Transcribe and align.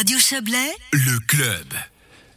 Radio 0.00 0.18
Chablais, 0.18 0.72
le 0.94 1.18
club. 1.26 1.66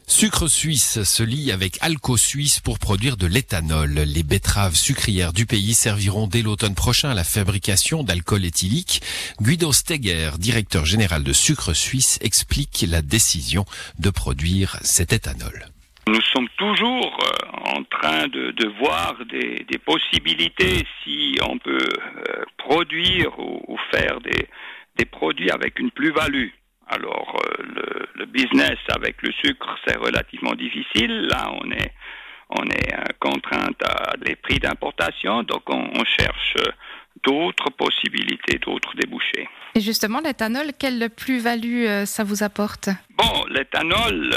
Sucre 0.05 0.49
suisse 0.49 1.01
se 1.03 1.23
lie 1.23 1.49
avec 1.49 1.77
Alco 1.79 2.17
Suisse 2.17 2.59
pour 2.59 2.77
produire 2.77 3.15
de 3.15 3.25
l'éthanol. 3.25 3.89
Les 3.89 4.23
betteraves 4.23 4.75
sucrières 4.75 5.31
du 5.31 5.45
pays 5.45 5.73
serviront 5.73 6.27
dès 6.27 6.41
l'automne 6.41 6.75
prochain 6.75 7.11
à 7.11 7.13
la 7.13 7.23
fabrication 7.23 8.03
d'alcool 8.03 8.43
éthylique. 8.43 9.01
Guido 9.41 9.71
Steger, 9.71 10.31
directeur 10.39 10.83
général 10.83 11.23
de 11.23 11.31
Sucre 11.31 11.73
Suisse, 11.73 12.19
explique 12.21 12.83
la 12.85 13.01
décision 13.01 13.63
de 13.97 14.09
produire 14.09 14.75
cet 14.81 15.13
éthanol. 15.13 15.67
Nous 16.07 16.21
sommes 16.33 16.49
toujours 16.57 17.17
euh, 17.23 17.77
en 17.77 17.83
train 17.85 18.27
de, 18.27 18.77
voir 18.77 19.15
des, 19.31 19.79
possibilités 19.85 20.85
si 21.01 21.37
on 21.49 21.57
peut 21.59 21.77
euh, 21.77 22.43
produire 22.57 23.39
ou, 23.39 23.77
faire 23.89 24.19
des 24.19 25.05
produits 25.05 25.49
avec 25.49 25.79
une 25.79 25.91
plus-value. 25.91 26.49
Alors, 26.93 27.35
euh, 27.47 28.05
le, 28.15 28.25
business 28.25 28.77
avec 28.89 29.21
le 29.21 29.31
sucre, 29.31 29.77
c'est 29.85 29.97
relativement 29.97 30.53
difficile. 30.53 31.27
Là, 31.27 31.51
on 31.59 31.71
est, 31.71 31.91
on 32.49 32.63
est 32.65 32.93
euh, 32.93 33.03
contrainte 33.19 33.81
à 33.83 34.15
des 34.17 34.35
prix 34.35 34.59
d'importation, 34.59 35.43
donc 35.43 35.63
on, 35.67 36.03
cherche 36.05 36.55
euh, 36.59 36.71
d'autres 37.23 37.71
possibilités, 37.71 38.59
d'autres 38.59 38.95
débouchés. 38.95 39.47
Et 39.75 39.81
justement, 39.81 40.19
l'éthanol, 40.19 40.71
quelle 40.79 41.09
plus-value 41.09 42.05
ça 42.05 42.23
vous 42.23 42.43
apporte? 42.43 42.89
Bon, 43.17 43.45
l'éthanol 43.49 44.29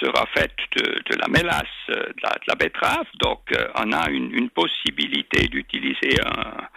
sera 0.00 0.26
fait 0.34 0.52
de, 0.76 1.16
la 1.16 1.28
mélasse, 1.28 1.64
de 1.88 2.48
la, 2.48 2.54
betterave, 2.54 3.06
donc 3.20 3.40
on 3.76 3.92
a 3.92 4.10
une, 4.10 4.30
une 4.32 4.50
possibilité 4.50 5.46
d'utiliser 5.46 6.20
un 6.24 6.68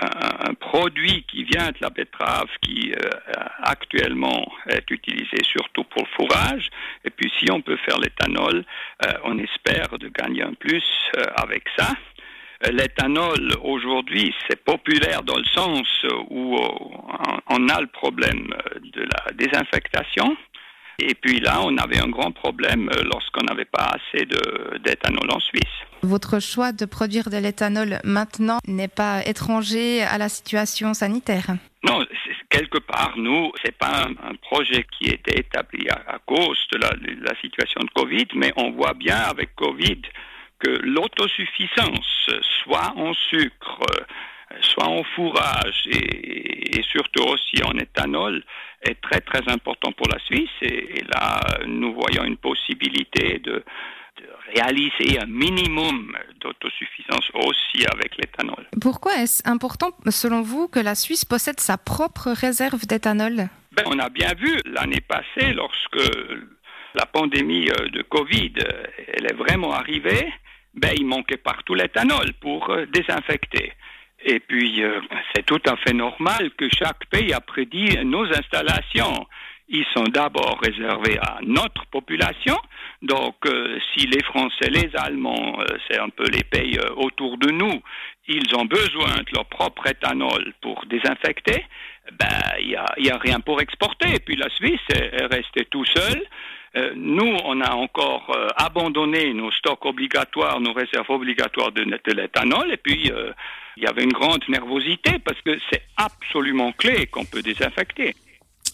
un, 0.00 0.54
produit 0.54 1.24
qui 1.24 1.44
vient 1.44 1.68
de 1.68 1.78
la 1.80 1.90
betterave 1.90 2.48
qui 2.62 2.92
euh, 2.92 3.10
actuellement 3.62 4.50
est 4.68 4.88
utilisé 4.90 5.36
surtout 5.42 5.84
pour 5.84 6.02
le 6.02 6.08
fourrage. 6.16 6.70
Et 7.04 7.10
puis 7.10 7.30
si 7.38 7.50
on 7.50 7.60
peut 7.60 7.76
faire 7.84 7.98
l'éthanol, 7.98 8.64
euh, 9.04 9.12
on 9.24 9.38
espère 9.38 9.98
de 9.98 10.08
gagner 10.08 10.42
un 10.42 10.54
plus 10.54 10.84
euh, 11.16 11.24
avec 11.36 11.64
ça. 11.76 11.88
L'éthanol, 12.70 13.52
aujourd'hui, 13.62 14.34
c'est 14.46 14.62
populaire 14.62 15.22
dans 15.22 15.38
le 15.38 15.46
sens 15.54 15.88
où 16.28 16.58
on 17.48 17.68
a 17.70 17.80
le 17.80 17.86
problème 17.86 18.48
de 18.82 19.00
la 19.00 19.32
désinfectation. 19.32 20.36
Et 20.98 21.14
puis 21.14 21.40
là, 21.40 21.62
on 21.62 21.78
avait 21.78 22.02
un 22.02 22.10
grand 22.10 22.32
problème 22.32 22.90
lorsqu'on 23.10 23.46
n'avait 23.46 23.64
pas 23.64 23.94
assez 23.94 24.26
d'éthanol 24.84 25.30
en 25.32 25.40
Suisse. 25.40 25.89
Votre 26.02 26.40
choix 26.40 26.72
de 26.72 26.86
produire 26.86 27.28
de 27.28 27.36
l'éthanol 27.36 28.00
maintenant 28.04 28.58
n'est 28.66 28.88
pas 28.88 29.22
étranger 29.26 30.02
à 30.02 30.16
la 30.16 30.30
situation 30.30 30.94
sanitaire 30.94 31.56
Non, 31.82 32.04
quelque 32.48 32.78
part, 32.78 33.12
nous, 33.16 33.52
c'est 33.62 33.76
pas 33.76 34.06
un, 34.06 34.34
projet 34.36 34.86
qui 34.98 35.10
était 35.10 35.40
établi 35.40 35.88
à, 35.90 36.18
cause 36.26 36.58
de 36.72 36.78
la, 36.78 37.34
situation 37.40 37.80
de 37.80 37.90
Covid, 37.94 38.28
mais 38.34 38.52
on 38.56 38.70
voit 38.72 38.94
bien 38.94 39.16
avec 39.16 39.54
Covid 39.54 40.00
que 40.58 40.70
l'autosuffisance, 40.82 42.30
soit 42.64 42.92
en 42.96 43.12
sucre, 43.14 43.80
soit 44.60 44.88
en 44.88 45.04
fourrage 45.14 45.86
et, 45.86 46.82
surtout 46.82 47.24
aussi 47.24 47.62
en 47.62 47.78
éthanol, 47.78 48.42
est 48.82 49.00
très 49.00 49.20
très 49.20 49.48
important 49.48 49.92
pour 49.92 50.08
la 50.08 50.18
Suisse. 50.20 50.50
Et, 50.62 51.02
là, 51.14 51.40
nous 51.66 51.94
voyons 51.94 52.24
une 52.24 52.36
possibilité 52.38 53.38
de, 53.38 53.62
réaliser 54.54 55.20
un 55.20 55.26
minimum 55.26 56.16
d'autosuffisance 56.40 57.30
aussi 57.34 57.84
avec 57.92 58.16
l'éthanol. 58.16 58.66
Pourquoi 58.80 59.16
est-ce 59.16 59.48
important, 59.48 59.90
selon 60.08 60.42
vous, 60.42 60.68
que 60.68 60.80
la 60.80 60.94
Suisse 60.94 61.24
possède 61.24 61.60
sa 61.60 61.78
propre 61.78 62.30
réserve 62.30 62.86
d'éthanol? 62.86 63.48
Ben, 63.72 63.84
On 63.86 63.98
a 63.98 64.08
bien 64.08 64.34
vu 64.34 64.60
l'année 64.64 65.00
passée, 65.00 65.52
lorsque 65.52 66.00
la 66.94 67.06
pandémie 67.06 67.68
euh, 67.70 67.88
de 67.88 68.02
Covid 68.02 68.52
euh, 68.58 68.82
elle 69.14 69.26
est 69.26 69.34
vraiment 69.34 69.72
arrivée, 69.72 70.32
ben, 70.74 70.92
il 70.96 71.06
manquait 71.06 71.36
partout 71.36 71.74
l'éthanol 71.74 72.32
pour 72.40 72.70
euh, 72.70 72.86
désinfecter. 72.86 73.72
Et 74.22 74.38
puis, 74.38 74.82
c'est 75.34 75.46
tout 75.46 75.62
à 75.64 75.76
fait 75.76 75.94
normal 75.94 76.50
que 76.58 76.68
chaque 76.68 77.06
pays 77.06 77.32
a 77.32 77.40
prédit 77.40 77.96
nos 78.04 78.26
installations. 78.26 79.26
Ils 79.72 79.86
sont 79.94 80.02
d'abord 80.02 80.58
réservés 80.60 81.16
à 81.20 81.38
notre 81.42 81.86
population. 81.86 82.56
Donc, 83.02 83.36
euh, 83.46 83.78
si 83.94 84.04
les 84.08 84.22
Français, 84.24 84.68
les 84.68 84.90
Allemands, 84.96 85.60
euh, 85.60 85.64
c'est 85.88 85.98
un 85.98 86.08
peu 86.08 86.24
les 86.28 86.42
pays 86.42 86.76
autour 86.96 87.38
de 87.38 87.50
nous, 87.50 87.80
ils 88.26 88.54
ont 88.56 88.64
besoin 88.64 89.18
de 89.18 89.32
leur 89.32 89.46
propre 89.46 89.86
éthanol 89.86 90.52
pour 90.60 90.84
désinfecter, 90.86 91.64
ben, 92.18 92.26
il 92.60 92.68
n'y 92.68 92.76
a, 92.76 92.86
y 92.98 93.10
a, 93.10 93.16
rien 93.16 93.38
pour 93.38 93.60
exporter. 93.60 94.08
Et 94.16 94.18
puis, 94.18 94.34
la 94.34 94.48
Suisse 94.50 94.80
est, 94.92 95.26
restée 95.26 95.64
tout 95.66 95.84
seule. 95.84 96.22
nous, 96.96 97.36
on 97.44 97.60
a 97.60 97.72
encore 97.72 98.36
abandonné 98.56 99.32
nos 99.34 99.50
stocks 99.52 99.86
obligatoires, 99.86 100.60
nos 100.60 100.72
réserves 100.72 101.10
obligatoires 101.10 101.72
de, 101.72 101.84
de 101.84 102.12
l'éthanol, 102.12 102.72
et 102.72 102.76
puis 102.76 103.10
il 103.76 103.82
y 103.82 103.86
avait 103.86 104.04
une 104.04 104.12
grande 104.12 104.44
nervosité 104.48 105.18
parce 105.24 105.40
que 105.42 105.58
c'est 105.70 105.82
absolument 105.96 106.72
clé 106.72 107.06
qu'on 107.06 107.24
peut 107.24 107.42
désinfecter. 107.42 108.14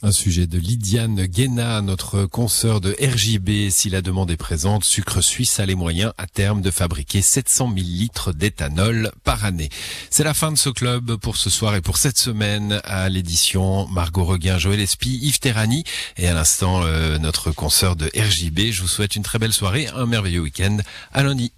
Un 0.03 0.13
sujet 0.13 0.47
de 0.47 0.59
Lydiane 0.59 1.25
Guéna, 1.25 1.81
notre 1.81 2.27
consoeur 2.27 2.83
de 2.83 2.95
RJB. 3.01 3.71
Si 3.71 3.89
la 3.89 4.03
demande 4.03 4.31
est 4.31 4.37
présente, 4.37 4.85
Sucre 4.85 5.23
Suisse 5.23 5.59
a 5.59 5.65
les 5.65 5.75
moyens 5.75 6.13
à 6.19 6.27
terme 6.27 6.61
de 6.61 6.71
fabriquer 6.71 7.23
700 7.23 7.73
000 7.75 7.77
litres 7.77 8.33
d'éthanol 8.33 9.11
par 9.25 9.47
année. 9.47 9.71
C'est 10.11 10.23
la 10.23 10.35
fin 10.35 10.53
de 10.53 10.59
ce 10.59 10.69
club 10.69 11.17
pour 11.17 11.39
ce 11.39 11.49
soir 11.49 11.75
et 11.75 11.81
pour 11.81 11.97
cette 11.97 12.19
semaine 12.19 12.81
à 12.85 13.09
l'édition. 13.09 13.89
Margot 13.89 14.25
Reguin, 14.25 14.59
Joël 14.59 14.81
Espy, 14.81 15.19
Yves 15.23 15.41
Terrani 15.41 15.85
et 16.19 16.29
à 16.29 16.35
l'instant 16.35 16.83
euh, 16.85 17.17
notre 17.17 17.51
consoeur 17.51 17.97
de 17.97 18.11
RJB. 18.15 18.73
Je 18.73 18.83
vous 18.83 18.89
souhaite 18.89 19.17
une 19.17 19.23
très 19.23 19.39
belle 19.39 19.55
soirée, 19.55 19.89
un 19.89 20.05
merveilleux 20.05 20.41
week-end. 20.41 20.77
À 21.15 21.23
lundi. 21.23 21.53